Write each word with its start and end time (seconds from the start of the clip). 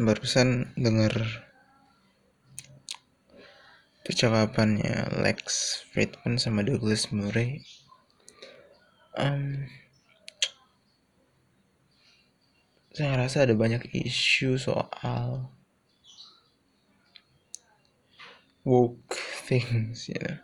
barusan 0.00 0.72
dengar 0.72 1.12
percakapannya 4.08 5.20
Lex 5.20 5.76
Friedman 5.92 6.40
sama 6.40 6.64
Douglas 6.64 7.12
Murray. 7.12 7.60
Um, 9.20 9.68
saya 12.96 13.12
ngerasa 13.12 13.44
ada 13.44 13.52
banyak 13.52 13.92
isu 13.92 14.56
soal 14.56 15.52
woke 18.64 19.12
things 19.44 20.08
know. 20.08 20.40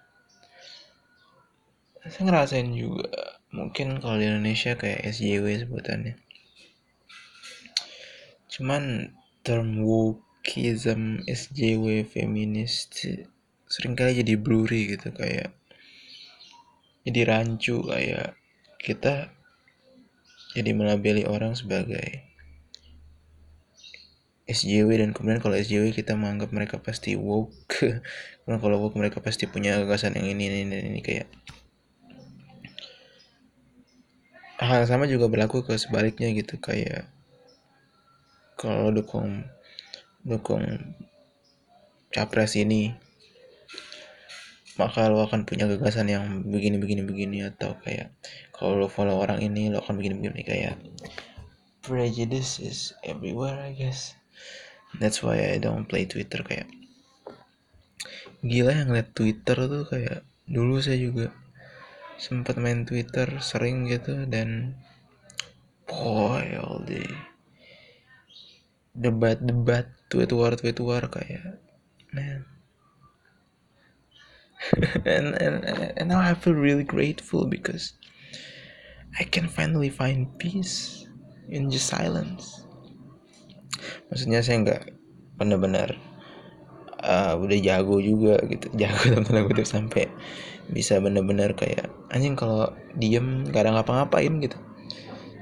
Saya 2.08 2.24
ngerasain 2.24 2.72
juga 2.72 3.27
mungkin 3.54 4.02
kalau 4.02 4.20
di 4.20 4.28
Indonesia 4.28 4.76
kayak 4.76 5.04
SJW 5.08 5.64
sebutannya. 5.64 6.20
Cuman 8.48 9.14
term 9.46 9.80
wokeism, 9.84 11.24
SJW, 11.24 12.04
feminis 12.04 12.88
sering 13.68 13.94
kali 13.94 14.16
jadi 14.24 14.40
blurry 14.40 14.96
gitu 14.96 15.12
kayak 15.12 15.52
jadi 17.04 17.20
rancu 17.28 17.84
kayak 17.84 18.32
kita 18.80 19.28
jadi 20.56 20.72
melabeli 20.72 21.28
orang 21.28 21.52
sebagai 21.52 22.24
SJW 24.48 24.96
dan 24.96 25.12
kemudian 25.12 25.44
kalau 25.44 25.60
SJW 25.60 25.92
kita 25.92 26.16
menganggap 26.16 26.48
mereka 26.56 26.80
pasti 26.80 27.20
woke. 27.20 27.52
Kemudian 28.40 28.60
kalau 28.64 28.80
woke 28.80 28.96
mereka 28.96 29.20
pasti 29.20 29.44
punya 29.44 29.76
gagasan 29.76 30.16
yang 30.16 30.32
ini 30.32 30.48
ini 30.48 30.58
ini, 30.64 30.76
ini 30.88 31.00
kayak 31.04 31.28
hal 34.68 34.84
sama 34.84 35.08
juga 35.08 35.32
berlaku 35.32 35.64
ke 35.64 35.80
sebaliknya 35.80 36.28
gitu 36.36 36.60
kayak 36.60 37.08
kalau 38.60 38.92
dukung 38.92 39.48
dukung 40.20 40.60
capres 42.12 42.52
ini 42.60 42.92
maka 44.78 45.10
lo 45.10 45.26
akan 45.26 45.42
punya 45.42 45.66
gagasan 45.66 46.06
yang 46.12 46.46
begini 46.46 46.78
begini 46.78 47.02
begini 47.02 47.38
atau 47.48 47.74
kayak 47.82 48.14
kalau 48.54 48.78
lo 48.78 48.86
follow 48.86 49.18
orang 49.18 49.42
ini 49.42 49.72
lo 49.72 49.82
akan 49.82 49.98
begini 49.98 50.14
begini 50.20 50.42
kayak 50.46 50.76
prejudice 51.82 52.60
is 52.60 52.92
everywhere 53.02 53.58
I 53.58 53.72
guess. 53.72 54.14
That's 55.00 55.24
why 55.24 55.40
I 55.52 55.58
don't 55.58 55.88
play 55.88 56.04
Twitter 56.04 56.44
kayak 56.44 56.70
gila 58.44 58.70
yang 58.70 58.94
liat 58.94 59.12
Twitter 59.18 59.56
tuh 59.66 59.84
kayak 59.88 60.22
dulu 60.46 60.78
saya 60.78 61.00
juga 61.00 61.34
sempat 62.18 62.58
main 62.58 62.82
Twitter 62.82 63.38
sering 63.38 63.86
gitu 63.86 64.26
dan 64.26 64.74
boy 65.86 66.58
all 66.58 66.82
day. 66.82 67.06
Debat-debat 68.98 69.86
tweet 70.10 70.34
war 70.34 70.52
tweet 70.58 70.82
war 70.82 71.06
kayak 71.06 71.62
man. 72.10 72.42
And, 75.06 75.38
and 75.38 75.62
and 75.94 76.06
now 76.10 76.18
I 76.18 76.34
feel 76.34 76.58
really 76.58 76.82
grateful 76.82 77.46
because 77.46 77.94
I 79.14 79.22
can 79.22 79.46
finally 79.46 79.86
find 79.86 80.26
peace 80.42 81.06
in 81.46 81.70
just 81.70 81.86
silence. 81.86 82.66
Maksudnya 84.10 84.42
saya 84.42 84.56
nggak 84.66 84.84
benar-benar 85.38 85.94
uh, 87.08 87.32
udah 87.40 87.58
jago 87.58 87.96
juga 87.98 88.36
gitu. 88.44 88.68
Jago 88.80 89.24
tanda 89.24 89.48
kutip 89.48 89.64
sampai 89.64 90.12
bisa 90.68 91.00
benar-benar 91.00 91.56
kayak 91.56 91.88
anjing 92.12 92.36
kalau 92.36 92.68
diem 93.00 93.48
gak 93.48 93.64
ada 93.64 93.80
ngapa-ngapain 93.80 94.44
gitu. 94.44 94.60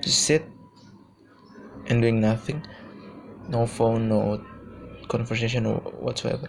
Just 0.07 0.23
sit 0.23 0.47
and 1.91 1.99
doing 1.99 2.23
nothing. 2.23 2.63
No 3.51 3.67
phone 3.67 4.07
no 4.07 4.39
conversation 5.11 5.67
whatsoever. 5.99 6.47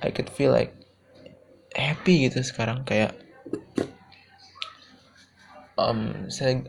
I 0.00 0.08
could 0.12 0.32
feel 0.32 0.52
like 0.52 0.72
happy 1.76 2.28
gitu 2.28 2.40
sekarang. 2.40 2.88
Kayak 2.88 3.16
um, 5.76 6.28
saya 6.32 6.64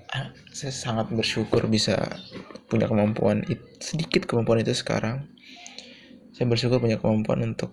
saya 0.52 0.72
sangat 0.72 1.12
bersyukur 1.12 1.68
bisa 1.68 2.20
punya 2.66 2.90
kemampuan 2.90 3.46
it, 3.48 3.62
sedikit 3.80 4.26
kemampuan 4.26 4.64
itu 4.64 4.74
sekarang 4.74 5.35
saya 6.36 6.52
bersyukur 6.52 6.84
punya 6.84 7.00
kemampuan 7.00 7.56
untuk 7.56 7.72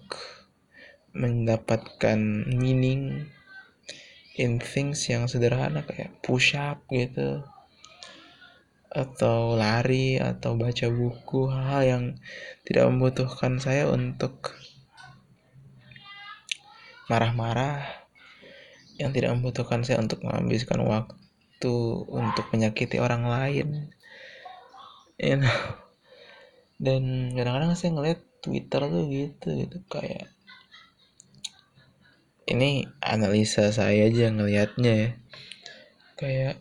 mendapatkan 1.18 2.14
meaning 2.46 3.26
in 4.38 4.62
things 4.62 5.02
yang 5.10 5.26
sederhana 5.26 5.82
kayak 5.82 6.14
push 6.22 6.54
up 6.54 6.78
gitu 6.86 7.42
atau 8.86 9.58
lari 9.58 10.22
atau 10.22 10.54
baca 10.54 10.86
buku 10.94 11.50
hal-hal 11.50 11.82
yang 11.82 12.04
tidak 12.62 12.86
membutuhkan 12.86 13.58
saya 13.58 13.90
untuk 13.90 14.54
marah-marah 17.10 17.82
yang 18.94 19.10
tidak 19.10 19.34
membutuhkan 19.34 19.82
saya 19.82 19.98
untuk 19.98 20.22
menghabiskan 20.22 20.86
waktu 20.86 21.74
untuk 22.14 22.46
menyakiti 22.54 23.02
orang 23.02 23.26
lain 23.26 23.90
you 25.18 25.34
know. 25.42 25.50
Dan 26.82 27.30
kadang-kadang 27.34 27.78
saya 27.78 27.90
ngeliat 27.94 28.20
Twitter 28.42 28.82
tuh 28.82 29.04
gitu 29.06 29.48
gitu. 29.54 29.76
Kayak 29.86 30.28
ini 32.50 32.90
analisa 32.98 33.70
saya 33.70 34.10
aja 34.10 34.34
ngelihatnya 34.34 34.92
ya. 34.92 35.10
Kayak 36.18 36.54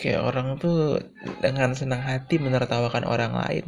kayak 0.00 0.24
orang 0.24 0.56
tuh 0.56 1.02
dengan 1.44 1.76
senang 1.76 2.00
hati 2.00 2.40
menertawakan 2.40 3.04
orang 3.04 3.36
lain. 3.36 3.66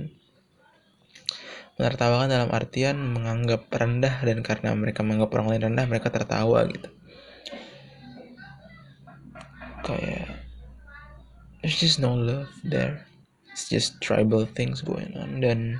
Menertawakan 1.77 2.31
dalam 2.31 2.50
artian 2.55 2.97
menganggap 2.97 3.66
rendah 3.69 4.22
dan 4.22 4.41
karena 4.41 4.72
mereka 4.72 5.03
menganggap 5.03 5.34
orang 5.37 5.49
lain 5.53 5.62
rendah 5.72 5.84
mereka 5.91 6.09
tertawa 6.09 6.65
gitu. 6.71 6.88
Kayak 9.82 10.22
there's 11.62 11.78
just 11.78 12.03
no 12.03 12.12
love 12.12 12.50
there. 12.67 13.06
It's 13.55 13.71
just 13.71 14.03
tribal 14.03 14.45
things 14.45 14.83
going 14.83 15.15
on. 15.15 15.39
Dan 15.39 15.78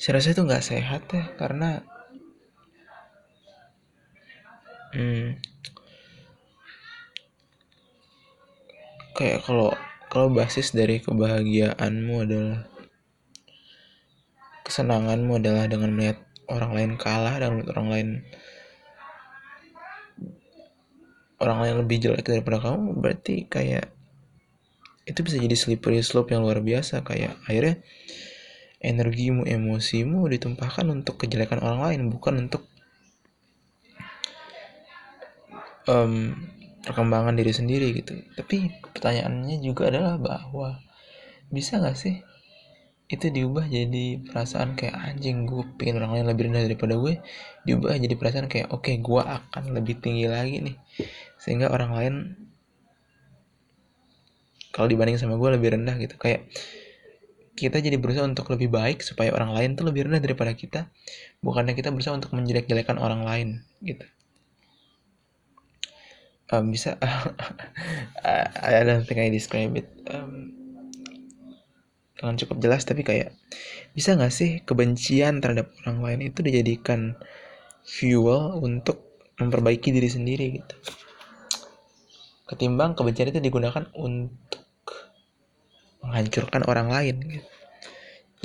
saya 0.00 0.20
rasa 0.20 0.32
itu 0.32 0.42
nggak 0.44 0.64
sehat 0.64 1.02
ya 1.12 1.24
karena 1.40 1.80
hmm, 4.92 5.40
kayak 9.16 9.40
kalau 9.46 9.72
kalau 10.12 10.28
basis 10.28 10.76
dari 10.76 11.00
kebahagiaanmu 11.00 12.14
adalah 12.20 12.68
kesenanganmu 14.68 15.40
adalah 15.40 15.64
dengan 15.72 15.96
melihat 15.96 16.18
orang 16.52 16.72
lain 16.76 16.92
kalah 17.00 17.40
dan 17.40 17.64
orang 17.64 17.88
lain 17.88 18.08
orang 21.42 21.58
lain 21.66 21.74
lebih 21.82 21.96
jelek 22.02 22.26
daripada 22.26 22.62
kamu 22.62 22.98
berarti 22.98 23.46
kayak 23.50 23.90
itu 25.04 25.20
bisa 25.20 25.36
jadi 25.36 25.56
slippery 25.56 26.00
slope 26.00 26.32
yang 26.32 26.44
luar 26.44 26.64
biasa. 26.64 27.04
Kayak 27.04 27.36
akhirnya 27.44 27.84
energimu 28.84 29.48
emosimu 29.48 30.28
ditumpahkan 30.28 30.84
untuk 30.92 31.20
kejelekan 31.24 31.60
orang 31.60 31.80
lain 31.88 32.00
bukan 32.12 32.48
untuk 32.48 32.68
um, 35.88 36.36
perkembangan 36.84 37.36
diri 37.36 37.52
sendiri 37.52 37.92
gitu. 37.96 38.16
Tapi 38.36 38.72
pertanyaannya 38.92 39.60
juga 39.60 39.88
adalah 39.92 40.20
bahwa 40.20 40.80
bisa 41.52 41.80
gak 41.80 41.96
sih 41.96 42.20
itu 43.04 43.28
diubah 43.28 43.68
jadi 43.68 44.24
perasaan 44.24 44.80
kayak 44.80 44.96
anjing 44.96 45.44
gue 45.44 45.60
pengen 45.76 46.00
orang 46.00 46.16
lain 46.16 46.26
lebih 46.32 46.48
rendah 46.48 46.64
daripada 46.64 46.96
gue. 46.96 47.20
Diubah 47.68 48.00
jadi 48.00 48.14
perasaan 48.16 48.48
kayak 48.48 48.72
oke 48.72 48.88
okay, 48.88 48.96
gue 48.96 49.20
akan 49.20 49.62
lebih 49.76 50.00
tinggi 50.00 50.24
lagi 50.24 50.64
nih. 50.64 50.76
Sehingga 51.36 51.68
orang 51.68 51.92
lain 51.92 52.14
kalau 54.72 54.88
dibanding 54.88 55.20
sama 55.20 55.36
gue 55.36 55.50
lebih 55.52 55.76
rendah 55.76 56.00
gitu. 56.00 56.16
Kayak 56.16 56.48
kita 57.54 57.78
jadi 57.78 58.00
berusaha 58.00 58.24
untuk 58.24 58.48
lebih 58.50 58.72
baik 58.72 59.04
supaya 59.04 59.30
orang 59.30 59.52
lain 59.52 59.76
tuh 59.76 59.84
lebih 59.84 60.08
rendah 60.08 60.24
daripada 60.24 60.56
kita. 60.56 60.88
Bukannya 61.44 61.76
kita 61.76 61.92
berusaha 61.92 62.16
untuk 62.16 62.32
menjelek-jelekan 62.32 62.96
orang 62.96 63.20
lain 63.22 63.48
gitu. 63.84 64.08
Um, 66.48 66.72
bisa? 66.72 66.96
I 68.64 68.80
don't 68.80 69.04
think 69.04 69.20
I 69.20 69.28
describe 69.28 69.76
it. 69.76 69.92
Um, 70.08 70.63
dengan 72.24 72.40
cukup 72.40 72.56
jelas 72.64 72.88
tapi 72.88 73.04
kayak 73.04 73.36
bisa 73.92 74.16
nggak 74.16 74.32
sih 74.32 74.64
kebencian 74.64 75.44
terhadap 75.44 75.68
orang 75.84 76.00
lain 76.00 76.32
itu 76.32 76.40
dijadikan 76.40 77.20
fuel 77.84 78.56
untuk 78.64 79.04
memperbaiki 79.36 79.92
diri 79.92 80.08
sendiri 80.08 80.56
gitu 80.56 80.76
ketimbang 82.48 82.96
kebencian 82.96 83.28
itu 83.28 83.44
digunakan 83.44 83.84
untuk 83.92 84.64
menghancurkan 86.00 86.64
orang 86.64 86.88
lain 86.88 87.16
gitu. 87.28 87.48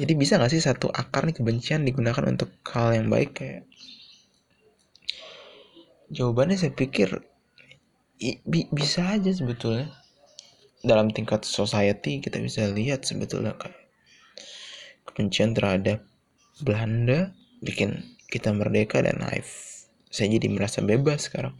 jadi 0.03 0.13
bisa 0.19 0.35
nggak 0.35 0.51
sih 0.51 0.59
satu 0.59 0.91
akar 0.91 1.23
nih 1.23 1.39
kebencian 1.39 1.87
digunakan 1.87 2.27
untuk 2.27 2.51
hal 2.75 2.91
yang 2.91 3.07
baik 3.07 3.31
kayak 3.31 3.63
jawabannya 6.11 6.59
saya 6.59 6.75
pikir 6.75 7.23
bi 8.43 8.67
bisa 8.75 9.15
aja 9.15 9.31
sebetulnya 9.31 9.87
dalam 10.79 11.11
tingkat 11.11 11.43
society 11.43 12.23
kita 12.23 12.39
bisa 12.39 12.67
lihat 12.71 13.03
sebetulnya 13.03 13.55
kayak 13.59 13.75
kebencian 15.03 15.51
terhadap 15.51 16.05
Belanda 16.63 17.35
bikin 17.59 18.15
kita 18.31 18.55
merdeka 18.55 19.03
dan 19.03 19.19
life 19.19 19.69
saya 20.09 20.33
jadi 20.35 20.49
merasa 20.49 20.81
bebas 20.81 21.29
sekarang. 21.29 21.53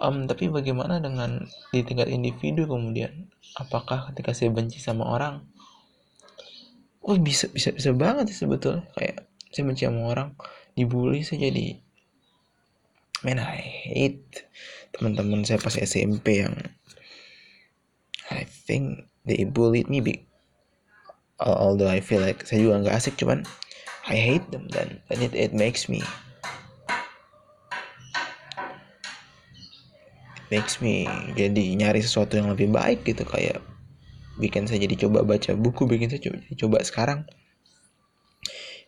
Um, 0.00 0.26
tapi 0.26 0.50
bagaimana 0.50 0.98
dengan 0.98 1.46
di 1.70 1.86
tingkat 1.86 2.10
individu 2.10 2.66
kemudian? 2.66 3.30
Apakah 3.54 4.10
ketika 4.10 4.34
saya 4.34 4.50
benci 4.50 4.82
sama 4.82 5.06
orang 5.06 5.46
oh 7.04 7.14
bisa 7.20 7.46
bisa 7.52 7.70
bisa 7.70 7.94
banget 7.94 8.32
sih 8.32 8.48
sebetulnya. 8.48 8.88
Kayak 8.96 9.28
saya 9.54 9.64
benci 9.70 9.86
sama 9.86 10.10
orang 10.10 10.28
dibully 10.74 11.22
saya 11.22 11.46
jadi 11.46 11.78
man 13.22 13.38
I 13.38 13.62
hate 13.86 14.50
teman-teman 14.90 15.46
saya 15.46 15.62
pas 15.62 15.78
SMP 15.78 16.42
yang 16.42 16.58
I 18.32 18.48
think 18.48 19.08
they 19.28 19.44
bullied 19.44 19.88
me 19.88 20.00
be, 20.00 20.24
although 21.40 21.88
I 21.88 22.00
feel 22.00 22.24
like 22.24 22.44
saya 22.48 22.64
juga 22.64 22.84
nggak 22.84 22.96
asik 22.96 23.20
cuman 23.20 23.44
I 24.04 24.16
hate 24.16 24.44
them 24.52 24.68
dan 24.68 25.00
and 25.08 25.20
it, 25.24 25.32
it 25.32 25.52
makes 25.56 25.88
me 25.88 26.04
it 30.36 30.46
makes 30.52 30.80
me 30.80 31.08
jadi 31.36 31.76
nyari 31.76 32.04
sesuatu 32.04 32.36
yang 32.36 32.52
lebih 32.52 32.68
baik 32.72 33.04
gitu 33.08 33.24
kayak 33.24 33.64
bikin 34.36 34.68
saya 34.68 34.82
jadi 34.84 35.08
coba 35.08 35.22
baca 35.24 35.54
buku 35.56 35.86
bikin 35.88 36.10
saya 36.10 36.20
coba, 36.20 36.38
coba 36.58 36.78
sekarang 36.84 37.20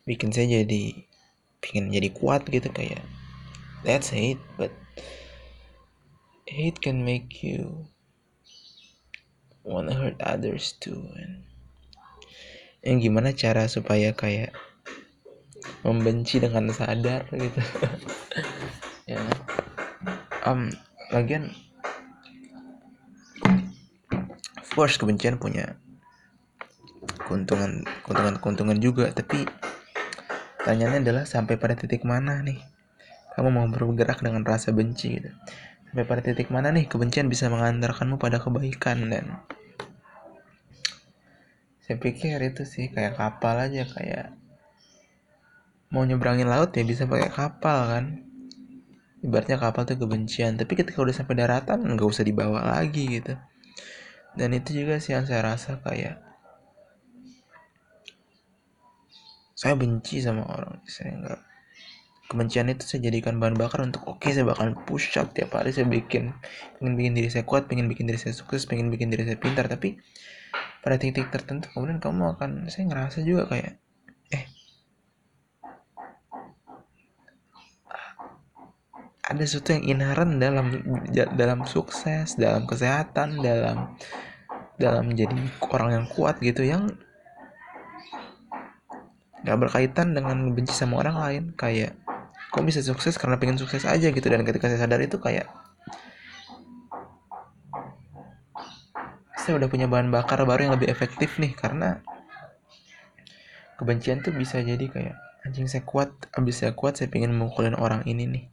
bikin 0.05 0.31
saya 0.31 0.63
jadi 0.63 0.83
pengen 1.65 1.91
jadi 1.91 2.09
kuat 2.13 2.45
gitu 2.47 2.69
kayak 2.71 3.03
that's 3.83 4.13
hate 4.13 4.41
but 4.61 4.71
hate 6.47 6.79
can 6.79 7.03
make 7.03 7.43
you 7.43 7.89
wanna 9.67 9.91
hurt 9.99 10.15
others 10.23 10.79
too 10.79 11.11
and 11.19 11.43
yang 12.87 13.03
gimana 13.03 13.35
cara 13.35 13.67
supaya 13.67 14.15
kayak 14.15 14.55
membenci 15.83 16.39
dengan 16.39 16.71
sadar 16.71 17.27
gitu. 17.35 17.61
Ya. 19.07 19.23
Um 20.43 20.75
lagian 21.15 21.55
course 24.75 24.99
kebencian 24.99 25.39
punya 25.39 25.79
keuntungan 27.23 27.87
keuntungan 28.03 28.35
keuntungan 28.43 28.79
juga 28.83 29.15
tapi 29.15 29.47
tanyanya 30.67 31.07
adalah 31.07 31.23
sampai 31.23 31.55
pada 31.55 31.79
titik 31.79 32.03
mana 32.03 32.43
nih? 32.43 32.59
Kamu 33.39 33.55
mau 33.55 33.71
bergerak 33.71 34.27
dengan 34.27 34.43
rasa 34.43 34.75
benci 34.75 35.23
gitu 35.23 35.31
sampai 35.97 36.13
pada 36.13 36.21
titik 36.29 36.53
mana 36.53 36.69
nih 36.77 36.93
kebencian 36.93 37.25
bisa 37.25 37.49
mengantarkanmu 37.49 38.21
pada 38.21 38.37
kebaikan 38.37 39.09
dan? 39.09 39.41
Saya 41.81 41.97
pikir 41.97 42.37
itu 42.37 42.69
sih 42.69 42.93
kayak 42.93 43.17
kapal 43.17 43.57
aja 43.57 43.89
kayak 43.89 44.37
mau 45.89 46.05
nyebrangin 46.05 46.53
laut 46.53 46.77
ya 46.77 46.85
bisa 46.85 47.09
pakai 47.09 47.33
kapal 47.33 47.89
kan? 47.89 48.05
Ibaratnya 49.25 49.57
kapal 49.57 49.89
tuh 49.89 49.97
kebencian 49.97 50.61
tapi 50.61 50.77
ketika 50.77 51.01
udah 51.01 51.17
sampai 51.17 51.33
daratan 51.33 51.81
nggak 51.81 52.05
usah 52.05 52.29
dibawa 52.29 52.77
lagi 52.77 53.17
gitu. 53.17 53.33
Dan 54.37 54.53
itu 54.53 54.77
juga 54.85 55.01
sih 55.01 55.17
yang 55.17 55.25
saya 55.25 55.49
rasa 55.49 55.81
kayak 55.81 56.21
saya 59.57 59.73
benci 59.73 60.21
sama 60.21 60.45
orang 60.45 60.77
saya 60.85 61.17
nggak 61.17 61.41
kebencian 62.27 62.67
itu 62.67 62.83
saya 62.83 63.07
jadikan 63.07 63.39
bahan 63.39 63.55
bakar 63.55 63.87
untuk 63.87 64.03
oke 64.11 64.19
okay, 64.19 64.35
saya 64.35 64.43
bakal 64.47 64.75
push 64.83 65.15
up 65.15 65.31
tiap 65.31 65.55
hari 65.55 65.71
saya 65.71 65.87
bikin 65.87 66.35
pengen 66.79 66.95
bikin 66.99 67.13
diri 67.15 67.29
saya 67.31 67.47
kuat 67.47 67.71
pengen 67.71 67.87
bikin 67.87 68.11
diri 68.11 68.19
saya 68.19 68.35
sukses 68.35 68.67
pengen 68.67 68.91
bikin 68.91 69.15
diri 69.15 69.23
saya 69.23 69.39
pintar. 69.39 69.71
Tapi 69.71 69.95
pada 70.83 70.99
titik 70.99 71.31
tertentu 71.31 71.71
kemudian 71.71 72.03
kamu 72.03 72.35
akan 72.39 72.67
saya 72.67 72.91
ngerasa 72.91 73.23
juga 73.23 73.47
kayak 73.47 73.79
eh 74.35 74.45
ada 79.27 79.43
sesuatu 79.43 79.75
yang 79.79 79.99
inherent 79.99 80.39
dalam 80.43 80.67
dalam 81.15 81.63
sukses 81.67 82.35
dalam 82.35 82.67
kesehatan 82.67 83.39
dalam 83.39 83.95
dalam 84.79 85.03
menjadi 85.09 85.35
orang 85.71 85.91
yang 85.95 86.07
kuat 86.11 86.43
gitu 86.43 86.67
yang 86.67 86.91
nggak 89.47 89.59
berkaitan 89.63 90.11
dengan 90.11 90.51
benci 90.51 90.75
sama 90.75 91.07
orang 91.07 91.17
lain. 91.23 91.45
Kayak 91.55 91.95
kok 92.57 92.65
bisa 92.65 92.81
sukses 92.81 93.21
karena 93.21 93.37
pengen 93.37 93.61
sukses 93.61 93.85
aja 93.85 94.09
gitu. 94.09 94.27
Dan 94.33 94.41
ketika 94.49 94.73
saya 94.73 94.89
sadar 94.89 95.05
itu 95.05 95.21
kayak 95.21 95.45
saya 99.37 99.61
udah 99.61 99.69
punya 99.69 99.85
bahan 99.85 100.09
bakar 100.09 100.41
baru 100.49 100.73
yang 100.73 100.75
lebih 100.81 100.89
efektif 100.89 101.37
nih. 101.37 101.53
Karena 101.53 102.01
kebencian 103.77 104.25
tuh 104.25 104.33
bisa 104.33 104.65
jadi 104.65 104.89
kayak 104.89 105.21
anjing 105.45 105.69
saya 105.69 105.85
kuat 105.85 106.17
abis 106.33 106.65
saya 106.65 106.73
kuat 106.73 106.97
saya 106.97 107.13
pengen 107.13 107.37
memukulin 107.37 107.77
orang 107.77 108.01
ini 108.09 108.25
nih. 108.25 108.45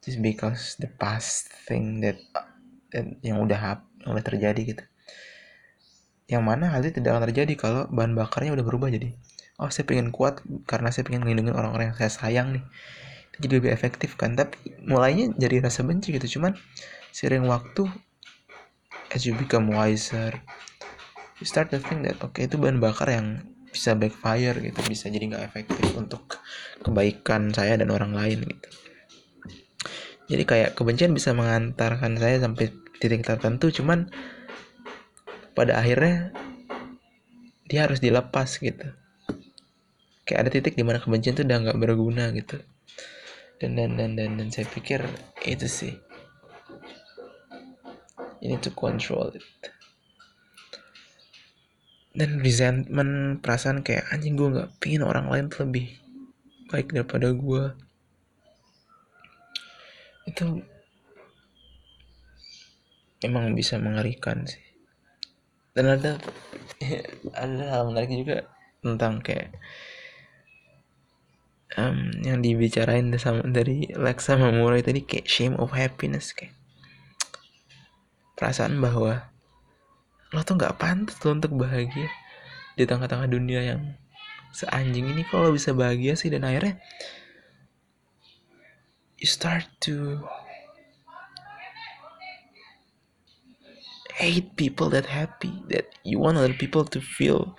Just 0.00 0.24
because 0.24 0.80
the 0.80 0.88
past 0.88 1.52
thing 1.68 2.00
that, 2.00 2.16
that 2.96 3.04
yang 3.20 3.44
udah 3.44 3.84
yang 4.00 4.10
udah 4.16 4.24
terjadi 4.24 4.60
gitu. 4.64 4.84
Yang 6.32 6.42
mana 6.48 6.72
hal 6.72 6.80
itu 6.80 6.96
tidak 6.96 7.20
akan 7.20 7.28
terjadi 7.28 7.52
kalau 7.60 7.82
bahan 7.92 8.16
bakarnya 8.16 8.56
udah 8.56 8.64
berubah 8.64 8.88
jadi 8.88 9.12
oh 9.62 9.70
saya 9.70 9.86
pengen 9.86 10.10
kuat 10.10 10.42
karena 10.66 10.90
saya 10.90 11.06
pengen 11.06 11.22
melindungi 11.22 11.54
orang-orang 11.54 11.94
yang 11.94 11.98
saya 11.98 12.10
sayang 12.10 12.48
nih. 12.58 12.64
Jadi 13.38 13.46
lebih 13.62 13.70
efektif 13.70 14.18
kan. 14.18 14.34
Tapi 14.34 14.82
mulainya 14.82 15.30
jadi 15.38 15.62
rasa 15.62 15.86
benci 15.86 16.10
gitu. 16.10 16.38
Cuman 16.38 16.58
sering 17.14 17.46
waktu 17.46 17.86
as 19.14 19.22
you 19.22 19.38
become 19.38 19.68
wiser 19.70 20.32
you 21.38 21.44
start 21.44 21.68
to 21.68 21.78
think 21.78 22.02
that 22.02 22.16
oke 22.24 22.32
okay, 22.32 22.48
itu 22.48 22.56
bahan 22.56 22.80
bakar 22.82 23.06
yang 23.12 23.46
bisa 23.70 23.94
backfire 23.94 24.58
gitu. 24.58 24.82
Bisa 24.90 25.06
jadi 25.06 25.30
nggak 25.30 25.44
efektif 25.46 25.86
untuk 25.94 26.42
kebaikan 26.82 27.54
saya 27.54 27.78
dan 27.78 27.94
orang 27.94 28.12
lain 28.12 28.42
gitu. 28.42 28.68
Jadi 30.26 30.42
kayak 30.42 30.70
kebencian 30.74 31.14
bisa 31.14 31.30
mengantarkan 31.30 32.18
saya 32.18 32.42
sampai 32.42 32.74
titik 32.98 33.22
tertentu. 33.22 33.70
Cuman 33.70 34.10
pada 35.54 35.78
akhirnya 35.78 36.34
dia 37.68 37.88
harus 37.88 38.00
dilepas 38.00 38.48
gitu 38.60 39.01
kayak 40.22 40.46
ada 40.46 40.50
titik 40.50 40.74
di 40.78 40.86
mana 40.86 41.02
kebencian 41.02 41.34
tuh 41.34 41.44
udah 41.46 41.58
nggak 41.68 41.78
berguna 41.78 42.30
gitu. 42.34 42.62
Dan 43.58 43.78
dan 43.78 43.94
dan 43.94 44.18
dan 44.18 44.38
dan 44.38 44.48
saya 44.50 44.66
pikir 44.66 45.02
itu 45.46 45.66
sih. 45.66 45.94
Ini 48.42 48.58
to 48.58 48.74
control 48.74 49.34
it. 49.34 49.46
Dan 52.12 52.42
resentment 52.44 53.40
perasaan 53.40 53.80
kayak 53.80 54.10
anjing 54.12 54.34
gue 54.36 54.50
nggak 54.50 54.70
pingin 54.82 55.06
orang 55.06 55.30
lain 55.30 55.46
tuh 55.48 55.64
lebih 55.64 55.96
baik 56.68 56.92
daripada 56.92 57.32
gue 57.32 57.62
itu 60.28 60.62
emang 63.22 63.54
bisa 63.54 63.78
mengerikan 63.78 64.42
sih. 64.46 64.62
Dan 65.72 65.98
ada 65.98 66.18
ada 67.42 67.64
hal 67.72 67.82
menarik 67.88 68.10
juga 68.12 68.38
tentang 68.82 69.22
kayak 69.22 69.54
um, 71.76 72.12
yang 72.24 72.40
dibicarain 72.40 73.12
dari 73.48 73.88
Lex 73.92 74.28
sama 74.28 74.52
Murai 74.52 74.84
tadi 74.84 75.04
kayak 75.04 75.28
shame 75.28 75.56
of 75.56 75.72
happiness 75.72 76.32
kayak 76.36 76.56
perasaan 78.36 78.82
bahwa 78.82 79.30
lo 80.32 80.40
tuh 80.42 80.56
nggak 80.56 80.80
pantas 80.80 81.20
lo 81.22 81.36
untuk 81.36 81.54
bahagia 81.54 82.08
di 82.74 82.88
tengah-tengah 82.88 83.28
dunia 83.28 83.60
yang 83.62 83.82
seanjing 84.56 85.12
ini. 85.12 85.22
Kalau 85.28 85.52
bisa 85.52 85.76
bahagia 85.76 86.16
sih 86.16 86.32
dan 86.32 86.48
akhirnya 86.48 86.80
you 89.20 89.28
start 89.28 89.68
to 89.78 90.24
hate 94.16 94.56
people 94.56 94.88
that 94.90 95.08
happy 95.08 95.52
that 95.68 95.92
you 96.02 96.18
want 96.20 96.40
other 96.40 96.56
people 96.56 96.84
to 96.84 97.00
feel 97.00 97.54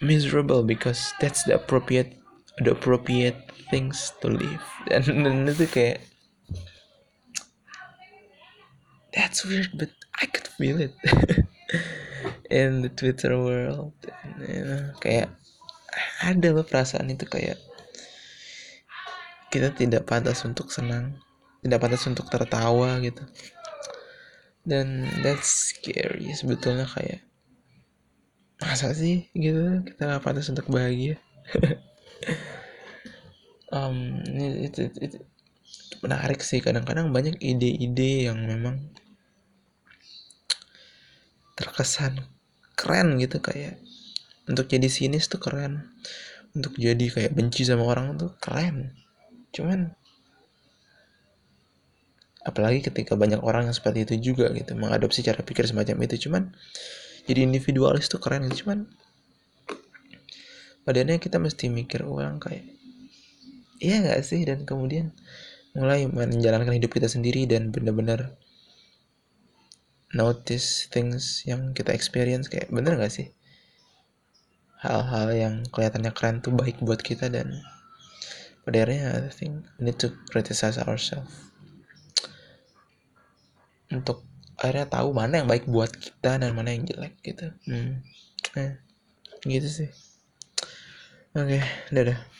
miserable 0.00 0.62
because 0.62 1.12
that's 1.20 1.42
the 1.44 1.54
appropriate 1.54 2.14
the 2.62 2.72
appropriate 2.72 3.38
things 3.70 4.12
to 4.22 4.28
live. 4.28 4.64
Dan, 4.88 5.04
dan 5.22 5.44
itu 5.44 5.68
kayak 5.68 6.00
that's 9.12 9.44
weird 9.44 9.70
but 9.76 9.92
I 10.18 10.26
could 10.26 10.48
feel 10.48 10.80
it 10.80 10.96
in 12.50 12.82
the 12.82 12.90
Twitter 12.90 13.36
world. 13.36 13.94
You 14.40 14.64
know, 14.64 14.84
kayak 15.04 15.28
ada 16.24 16.48
loh 16.50 16.64
perasaan 16.64 17.12
itu 17.12 17.28
kayak 17.28 17.60
kita 19.48 19.72
tidak 19.76 20.08
pantas 20.08 20.44
untuk 20.44 20.72
senang 20.72 21.16
tidak 21.60 21.78
pantas 21.84 22.04
untuk 22.08 22.26
tertawa 22.32 22.96
gitu. 23.04 23.22
Dan 24.64 25.08
that's 25.20 25.72
scary 25.76 26.32
sebetulnya 26.32 26.88
kayak 26.88 27.27
masa 28.58 28.92
sih? 28.94 29.30
Gitu 29.34 29.82
kita 29.86 30.18
gak 30.18 30.22
pantas 30.22 30.50
untuk 30.50 30.68
bahagia. 30.70 31.18
Um, 33.68 34.24
it, 34.24 34.80
it, 34.80 34.94
it, 34.96 35.12
menarik 36.00 36.40
sih. 36.40 36.64
Kadang-kadang 36.64 37.12
banyak 37.12 37.36
ide-ide 37.36 38.32
yang 38.32 38.40
memang 38.40 38.80
terkesan 41.58 42.22
keren 42.78 43.18
gitu 43.18 43.42
kayak 43.42 43.82
untuk 44.48 44.72
jadi 44.72 44.88
sinis 44.88 45.28
tuh 45.28 45.42
keren. 45.42 45.92
Untuk 46.56 46.80
jadi 46.80 47.12
kayak 47.12 47.36
benci 47.36 47.68
sama 47.68 47.84
orang 47.84 48.16
tuh 48.16 48.32
keren. 48.40 48.96
Cuman 49.52 49.92
apalagi 52.40 52.88
ketika 52.88 53.12
banyak 53.12 53.44
orang 53.44 53.68
yang 53.68 53.76
seperti 53.76 54.08
itu 54.08 54.32
juga 54.32 54.48
gitu 54.56 54.72
mengadopsi 54.80 55.20
cara 55.20 55.44
pikir 55.44 55.68
semacam 55.68 56.08
itu. 56.08 56.24
Cuman 56.28 56.56
jadi 57.28 57.44
individualis 57.44 58.08
tuh 58.08 58.18
keren 58.18 58.48
cuman 58.48 58.88
padahal 60.88 61.20
kita 61.20 61.36
mesti 61.36 61.68
mikir 61.68 62.08
ulang 62.08 62.40
kayak 62.40 62.78
iya 63.82 64.02
gak 64.02 64.22
sih? 64.26 64.42
Dan 64.44 64.66
kemudian 64.66 65.14
mulai 65.74 66.06
menjalankan 66.10 66.74
hidup 66.74 66.90
kita 66.98 67.06
sendiri 67.06 67.46
dan 67.46 67.70
benar-benar 67.70 68.34
notice 70.14 70.90
things 70.90 71.46
yang 71.46 71.72
kita 71.74 71.94
experience. 71.94 72.50
Kayak 72.50 72.70
bener 72.74 72.98
gak 72.98 73.14
sih? 73.14 73.30
Hal-hal 74.78 75.34
yang 75.34 75.54
kelihatannya 75.74 76.12
keren 76.14 76.38
tuh 76.38 76.54
baik 76.54 76.78
buat 76.82 77.02
kita 77.02 77.30
dan 77.30 77.50
pada 78.62 78.84
akhirnya 78.84 79.26
I 79.26 79.32
think 79.32 79.66
we 79.80 79.90
need 79.90 79.98
to 80.02 80.14
criticize 80.30 80.78
ourselves. 80.78 81.50
Untuk 83.88 84.22
akhirnya 84.58 84.90
tahu 84.90 85.14
mana 85.14 85.40
yang 85.40 85.48
baik 85.48 85.64
buat 85.70 85.94
kita 85.94 86.42
dan 86.42 86.50
mana 86.52 86.74
yang 86.74 86.84
jelek 86.84 87.14
gitu. 87.22 87.54
Hmm. 87.70 88.02
eh, 88.58 88.76
gitu 89.46 89.68
sih. 89.70 89.90
Oke 91.38 91.60
okay, 91.60 91.62
dadah 91.94 92.37